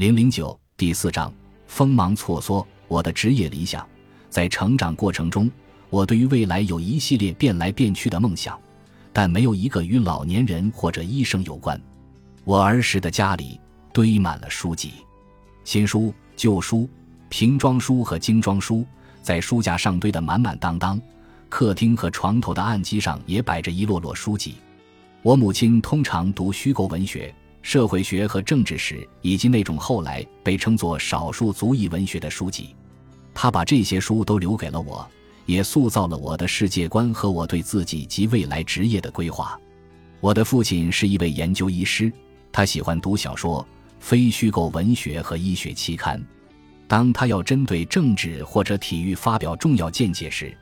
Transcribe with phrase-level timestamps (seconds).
[0.00, 1.30] 零零九第四章：
[1.66, 2.66] 锋芒错缩。
[2.88, 3.86] 我的职业理想，
[4.30, 5.50] 在成长过程中，
[5.90, 8.58] 我对于未来有一系列变来变去的梦想，
[9.12, 11.78] 但没有一个与老年人或者医生有关。
[12.44, 13.60] 我儿时的家里
[13.92, 14.92] 堆满了书籍，
[15.64, 16.88] 新书、旧书、
[17.28, 18.86] 瓶装书和精装书
[19.20, 20.98] 在书架上堆得满满当当。
[21.50, 24.54] 客厅和床头的案几上也摆着一摞摞书籍。
[25.20, 32.74] 我母亲通常读虚构文学、社会学和政治史，以及那种后来被称作少数族裔文学的书籍。
[33.34, 35.08] 他把这些书都留给了我，
[35.46, 39.58] 也塑造了我的世界观和我对自己及未来职业的规划。
[40.20, 42.12] 我的父亲是一位研究医师，
[42.50, 43.66] 他喜欢读小说、
[43.98, 46.22] 非虚构文学和医学期刊。
[46.88, 50.56] 当他要针对政治或者体育发表重要见解时，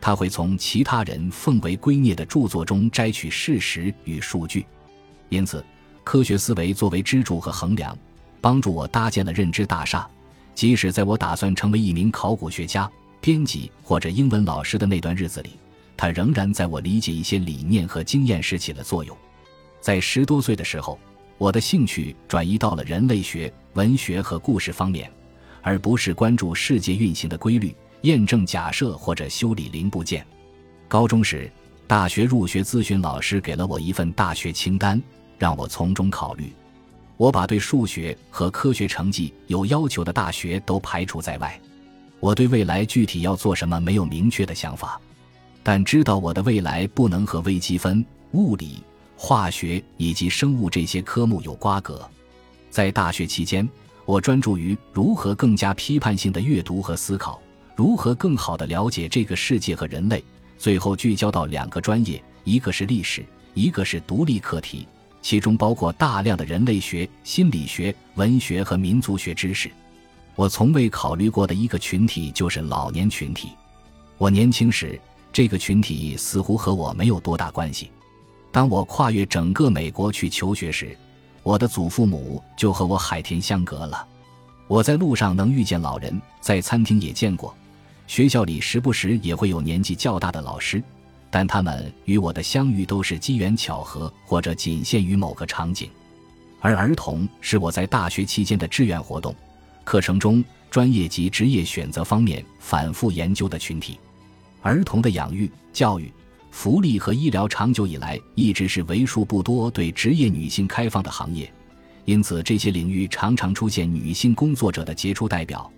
[0.00, 4.64] 他会从其他人奉为圭臬的著作中摘取事实与数据，
[5.28, 5.64] 因此，
[6.12, 7.96] 科学思维作为支柱和衡量，
[8.38, 10.06] 帮助我搭建了认知大厦。
[10.54, 12.86] 即使在我打算成为一名考古学家、
[13.18, 15.52] 编辑或者英文老师的那段日子里，
[15.96, 19.16] 它仍然在我理解一些理念和经验时起了作用。
[19.80, 20.98] 在十多岁的时候，
[21.38, 25.10] 我的兴趣转移到了人类学、文学和故事方面，
[25.62, 27.74] 而不是关注世界运行的规律。
[28.02, 30.26] 验证假设或者修理零部件。
[30.88, 31.50] 高中时，
[31.86, 35.02] 大学入学咨询老师给了我一份大学清单，
[35.42, 36.52] 让我从中考虑。
[37.16, 41.60] 我把对数学和科学成绩有要求的大学都排除在外。
[42.20, 45.00] 我对未来具体要做什么没有明确的想法，
[45.60, 48.84] 但知道我的未来不能和微积分、物理、
[49.16, 52.08] 化学以及生物这些科目有瓜葛。
[52.70, 53.68] 在大学期间，
[54.04, 57.42] 我专注于如何更加批判性的阅读和思考。
[57.74, 60.22] 如何更好地了解这个世界和人类？
[60.56, 64.86] 最后聚焦到两个专业，一个是历史，一个是独立课题，
[65.22, 69.70] 其中包括大量的人类学、心理学、文学和民族学知识。
[70.34, 73.50] 我从未考虑过的一个群体就是老年群体。
[74.18, 75.00] 我年轻时，
[75.32, 77.90] 这个群体似乎和我没有多大关系。
[78.50, 80.96] 当我跨越整个美国去求学时，
[81.42, 84.06] 我的祖父母就和我海天相隔了。
[84.68, 87.54] 我在路上能遇见老人，在餐厅也见过。
[88.06, 90.82] 学校里时不时也会有年纪较大的老师，
[91.32, 95.88] 但他们与我的相遇都是机缘巧合，或者仅限于某个场景。
[96.60, 99.34] 而儿童是我在大学期间的志愿活动、
[99.82, 103.98] 课程中专业及职业选择方面反复研究的群体。
[104.60, 106.12] 儿童的养育、教育、
[106.50, 111.50] 福利和医疗长久以来一直是为数不多对职业女性开放的行业，
[112.04, 115.68] 因此这些领域常常出现女性工作者的杰出代表。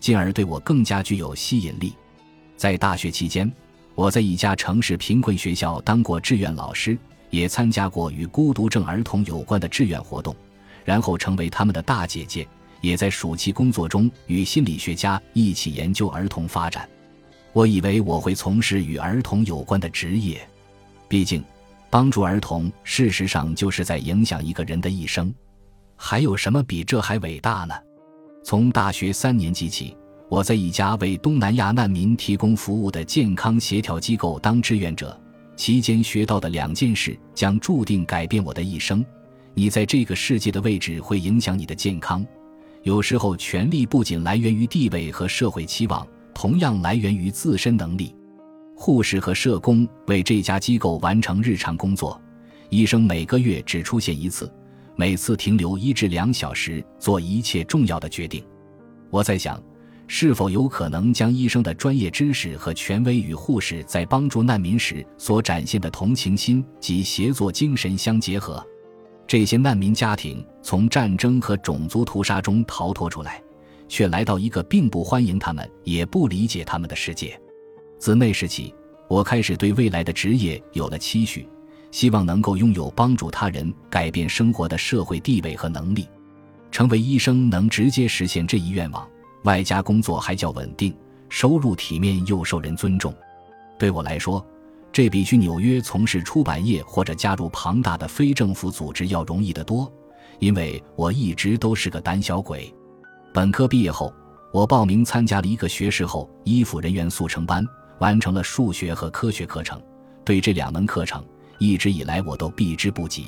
[0.00, 1.94] 进而对我更加具有吸引力。
[2.58, 3.50] 在大学期间，
[3.94, 6.98] 我在一家城市贫困学校当过志愿老师，
[7.30, 10.34] 也参加过与孤独症儿童有关的志愿活动，
[10.84, 12.46] 然后成为他们的大姐姐。
[12.80, 16.86] 也在暑期工作中与心理学家一起研究儿童发展。
[17.54, 20.46] 我以为我会从事与儿童有关的职业，
[21.08, 21.42] 毕竟，
[21.88, 25.34] 帮助儿童事实上就是在影响一个人的一生。
[25.96, 27.74] 还有什么比这还伟大呢？
[28.44, 29.96] 从大学三年级起，
[30.28, 35.18] 我在一家为东南亚难民提供服务的健康协调机构当志愿者。
[35.56, 39.04] 期间学到的两件事将注定改变我的一生。
[39.54, 42.26] 你在这个世界的位置会影响你的健康。
[42.82, 46.04] 有时候，权力不仅来源于地位和社会期望，
[46.34, 48.14] 同样来源于自身能力。
[48.74, 52.20] 护士和社工为这家机构完成日常工作。
[52.68, 54.52] 医生每个月只出现一次。
[54.96, 58.44] 每次停留一至两小时，做一切重要的决定。
[59.10, 59.62] 我在想，
[60.06, 68.64] 是否有可能将医生的专业知识和权威与护士在帮助难民时所展现的同情心及协作精神相结合？
[69.26, 73.42] 这些难民家庭从战争和种族屠杀中逃脱出来，
[73.88, 77.40] 却来到一个并不欢迎他们、也不理解他们的世界。
[77.98, 78.74] 自那时起，
[79.08, 81.48] 我开始对未来的职业有了期许。
[81.90, 86.08] 希望能够拥有帮助他人改变生活的社会地位和能力，
[86.72, 89.08] 成为医生能直接实现这一愿望。
[89.44, 90.94] 外加工作还较稳定，
[91.30, 93.14] 收入体面又受人尊重。
[93.78, 94.44] 对我来说，
[94.92, 99.90] 这比去纽约从事出版业或者加入庞大的非政府组织要容易得多。
[100.40, 102.72] 因为我一直都是个胆小鬼。
[103.32, 104.12] 本科毕业后，
[104.52, 107.64] 我报名参加了一个学士后医辅人员速成班，
[108.00, 109.80] 完成了数学和科学课程。
[110.24, 111.24] 对这两门课程。
[111.58, 113.26] 一直以来，我都避之不及。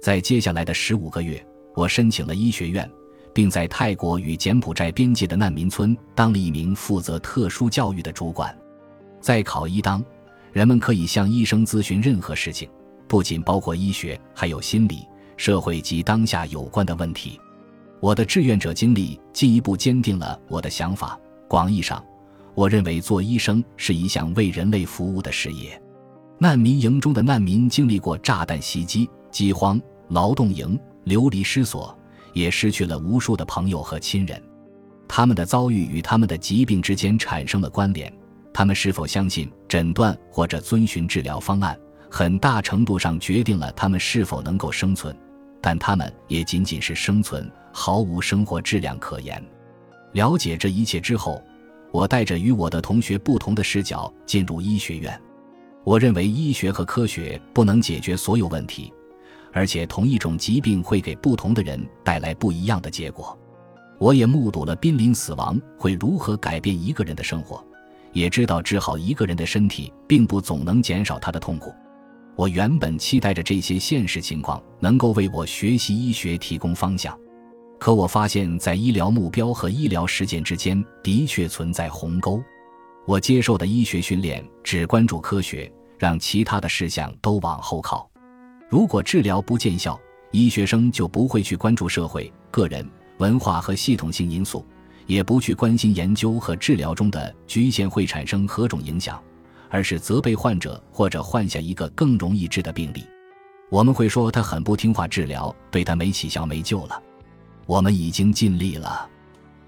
[0.00, 1.44] 在接下来的十五个月，
[1.74, 2.90] 我申请了医学院，
[3.32, 8.56] 并在泰国与柬埔寨边界的难民村当了一名负责特殊教育的主管。
[9.20, 10.04] 在考医当，
[10.52, 12.68] 人们可以向医生咨询任何事情，
[13.06, 15.06] 不仅包括医学，还有心理、
[15.36, 17.38] 社会及当下有关的问题。
[18.00, 21.18] 我的志愿者经历进一步坚定了我的想法。
[21.46, 22.02] 广义上，
[22.54, 25.80] 我认为做医生是一项为人类服务的事业。
[26.38, 29.78] 难民营中的难民经历过炸弹袭击、饥荒、
[30.08, 31.94] 劳动营、流离失所，
[32.32, 34.42] 也失去了无数的朋友和亲人。
[35.08, 38.12] 他们的遭遇与他们的疾病之间产生了关联。
[38.52, 41.78] 他们是否相信诊断或者遵循治疗方案，
[42.10, 45.16] 很大程度上决定了他们是否能够生存。
[45.60, 49.42] 但他们也仅仅是生存，毫无生活质量可言。
[50.12, 51.42] 了解这一切之后，
[51.92, 55.20] 我带着与我的同学不同的视角进入医学院。
[55.84, 58.92] 我认为医学和科学不能解决所有问题，
[59.52, 63.38] 而且同一种疾病会给不同的人带来不一样的结果。
[63.98, 67.62] 我也目睹了濒临死亡会如何改变一个人的生活，
[68.12, 71.72] 也知道治好一个人的身体并不总能减少他的痛苦。
[72.34, 77.14] 我原本期待着这些现实情况能够为我学习医学提供方向，
[77.78, 82.42] 可我发现，在医疗目标和医疗实践之间的确存在鸿沟。
[83.06, 88.09] 我接受的医学训练只关注科学，让其他的事项都往后靠。
[88.70, 90.00] 如果治疗不见效，
[90.30, 92.88] 医学生就不会去关注社会、个人、
[93.18, 94.64] 文化和系统性因素，
[95.06, 99.20] 也不去关心研究和治疗中的局限会产生何种影响，
[99.68, 103.04] 而是责备患者或者换下一个更容易治的病例。
[103.70, 107.02] 我们会说他很不听话，治疗对他没起效，没救了。
[107.66, 109.10] 我们已经尽力了。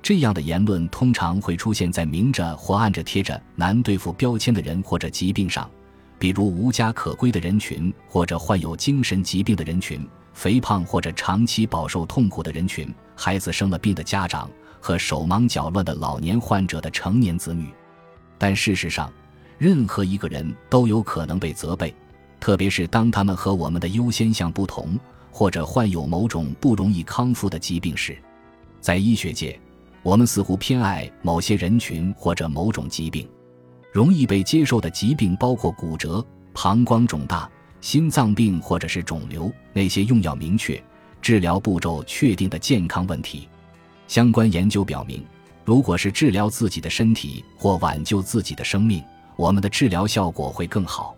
[0.00, 5.68] 这样的言论通常会出现在明着或暗着贴着难对付标签的人或者疾病上，
[6.22, 14.48] 比如无家可归的人群，或者患有精神疾病的人群，肥胖或者长期饱受痛苦的人群，孩子生了病的家长
[14.80, 17.70] 和手忙脚乱的老年患者的成年子女。
[18.38, 19.12] 但事实上，
[19.58, 21.92] 任何一个人都有可能被责备，
[22.38, 24.96] 特别是当他们和我们的优先项不同，
[25.32, 28.16] 或者患有某种不容易康复的疾病时，
[28.80, 29.58] 在医学界。
[30.04, 33.28] 我们似乎偏爱某些人群或者某种疾病，
[33.92, 36.24] 容易被接受的疾病包括骨折、
[36.54, 37.48] 膀胱肿大、
[37.82, 39.52] 心脏病或者是肿瘤。
[39.74, 40.82] 那些用药明确、
[41.20, 43.46] 治疗步骤确定的健康问题，
[44.08, 45.22] 相关研究表明，
[45.64, 49.04] 如果是治疗自己的身体或挽救自己的生命，
[49.36, 51.14] 我们的治疗效果会更好。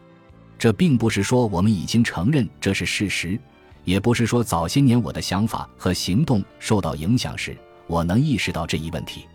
[0.59, 3.38] 这并不是说我们已经承认这是事实，
[3.85, 7.56] 也不是说早些年我的想法和行动受到影响时。
[7.87, 9.27] 我能意识到这一问题，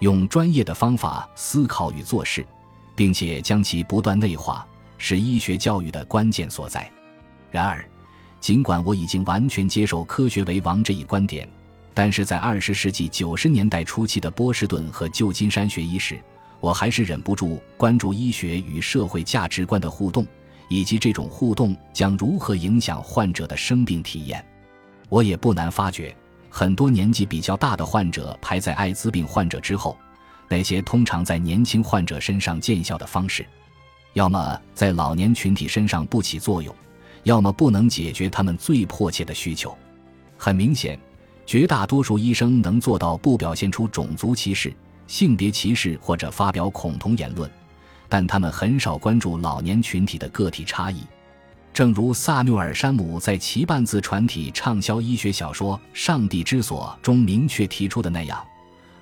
[0.00, 2.44] 用专业的方法思考与做事，
[2.94, 4.66] 并且将其不断内化，
[4.98, 6.90] 是医学教育的关键所在。
[7.50, 7.84] 然而，
[8.40, 11.48] 尽管我已经完全接受“科学为王”这一观点，
[11.92, 16.20] 但是在二十世纪九十年代初期的波士顿和旧金山学医时，
[16.60, 20.26] 我还是忍不住关注医学与社会价值观的互动，
[20.68, 24.44] 以及这种互动将如何影响患者的生病体验。
[25.08, 26.14] 我也不难发觉。
[26.50, 29.98] 很多年纪比较大的患者排在艾滋病患者之后，
[30.48, 33.46] 那些通常在年轻患者身上见效的方式，
[34.12, 36.74] 要么在老年群体身上不起作用，
[37.22, 39.76] 要么不能解决他们最迫切的需求。
[40.36, 40.98] 很明显，
[41.46, 44.72] 绝大多数医生能做到不表现出种族歧视、
[45.06, 47.50] 性别歧视或者发表恐同言论，
[48.08, 51.00] 但他们很少关注老年群体的个体差异。
[51.72, 58.44] 正如萨缪尔·山姆在其半自传体畅销医学小说《上帝之所》中明确提出的那样，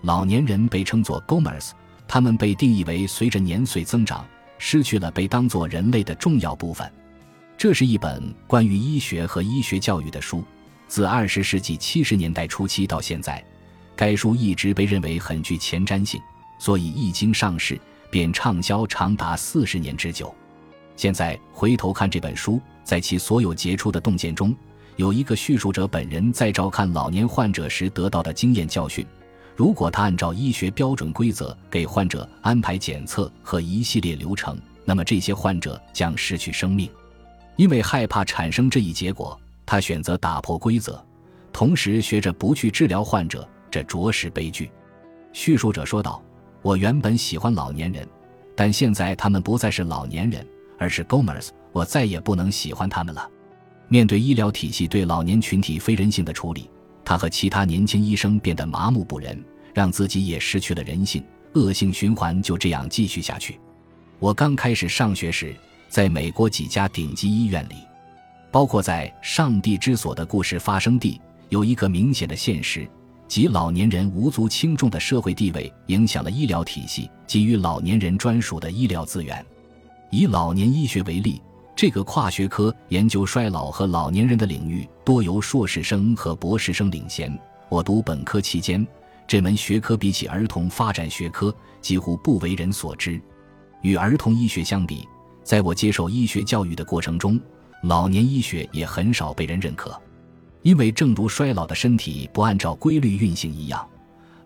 [0.03, 1.71] 老年人被称作 “gomers”，
[2.09, 4.27] 他们被定义为随着年岁增长
[4.59, 6.91] 失去了被当作人类的重要部分。
[7.57, 10.43] 这是一本关于医学和医学教育的书。
[10.89, 13.43] 自二十世纪七十年代初期到现在，
[13.95, 16.21] 该书一直被认为很具前瞻性，
[16.59, 17.81] 所以一经上市
[18.11, 20.35] 便畅销长达四十年之久。
[20.97, 24.55] 现在回头看这本书，在其所有杰出的洞见中，
[24.97, 29.07] 有一个叙述者本人在照看老年患者时得到的经验教训：
[29.55, 36.91] 如果他按照医学标准规则给患者安排检测和一系列流程，那么这些患者将失去生命。
[37.57, 41.05] 因为害怕产生这一结果，他选择打破规则，
[41.53, 44.71] 同时学着不去治疗患者，这着实悲剧。
[45.33, 46.23] 叙述者说道
[46.63, 48.09] ：“我原本喜欢老年人，
[48.57, 50.47] 但现在他们不再是老年人。”
[50.79, 53.31] 而是 Gomers，我再也不能喜欢他们了。
[53.87, 56.69] 面对医疗体系对老年群体非人性的处理，
[57.05, 59.43] 他和其他年轻医生变得麻木不仁，
[59.75, 61.23] 让自己也失去了人性。
[61.55, 63.61] 恶性循环就这样继续下去。
[64.19, 65.55] 我刚开始上学时，
[65.89, 67.75] 在美国几家顶级医院里，
[68.51, 72.89] 包括在《上帝之所》的故事发生地，有一个明显的现实，
[73.29, 79.45] 即老年人无足轻重的社会地位影响了医疗体系给予老年人专属的医疗资源。
[80.11, 81.43] 以老年医学为例，
[81.75, 87.37] 这个跨学科研究衰老和老年人的领域多由硕士生和博士生领衔。
[87.69, 88.87] 我读本科期间，
[89.27, 93.21] 这门学科比起儿童发展学科几乎不为人所知。
[93.81, 95.09] 与儿童医学相比，
[95.43, 97.41] 在我接受医学教育的过程中，
[97.83, 100.01] 老年医学也很少被人认可。
[100.61, 103.85] 因为正如衰老的身体不按照规律运行一样，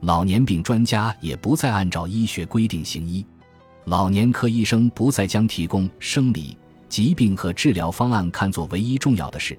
[0.01, 3.27] 老年病专家也不再按照医学规定行医。
[3.85, 6.57] 老年科医生不再将提供生理
[6.89, 9.59] 疾病和治疗方案看作唯一重要的事。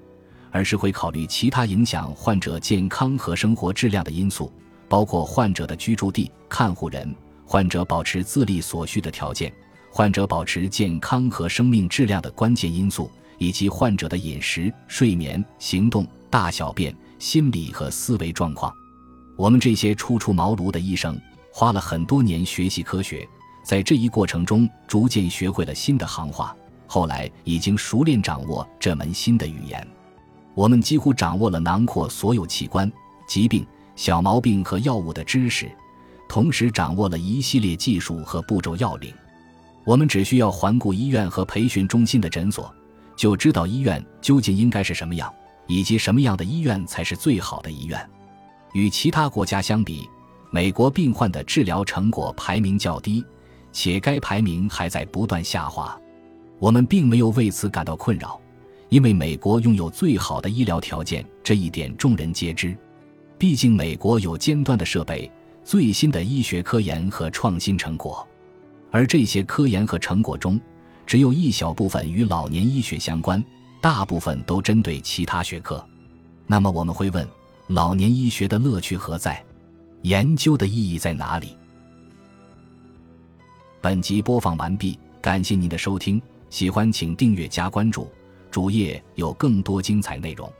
[0.50, 4.50] 而是会考虑其他影响患者健康和生活质量的因素，
[4.88, 9.52] 包括患者的居住地、看护人、患者保持自立所需的条件、
[9.90, 18.72] 患者保持健康和生命质量的关键因素，以及患者的饮食、睡眠、行动、大小便、心理和思维状况。
[19.36, 21.20] 我们这些初出茅庐的医生
[21.52, 23.28] 花了很多年学习科学，
[23.62, 26.56] 在这一过程中逐渐学会了新的行话，
[26.88, 29.86] 后来已经熟练掌握这门新的语言。
[30.54, 32.90] 我们几乎掌握了囊括所有器官、
[33.28, 33.64] 疾病、
[33.94, 35.70] 小毛病和药物的知识，
[36.28, 39.14] 同时掌握了一系列技术和步骤要领。
[39.84, 42.74] 我们只需要环顾医院和培训中心的诊所，
[43.14, 45.32] 就知道医院究竟应该是什么样，
[45.66, 48.10] 以及什么样的医院才是最好的医院。
[48.72, 50.08] 与其他国家相比，
[50.50, 53.24] 美国病患的治疗成果排名较低，
[53.72, 55.98] 且该排名还在不断下滑。
[56.58, 58.40] 我们并没有为此感到困扰。
[58.88, 62.76] 因为美国拥有最好的医疗条件，这一点众人皆知。
[63.36, 65.30] 毕竟，美国有尖端的设备、
[65.62, 68.26] 最新的医学科研和创新成果，
[68.90, 70.58] 而这些科研和成果中，
[71.06, 73.44] 只有一小部分与老年医学相关，
[73.80, 75.84] 大部分都针对其他学科。
[76.46, 77.28] 那么，我们会问：
[77.66, 79.44] 老年医学的乐趣何在？
[80.02, 81.56] 研究的意义在哪里？
[83.82, 88.08] 本集播放完毕，感谢您的收听，喜欢请订阅加关注。
[88.50, 90.50] 主页有更多精彩内容。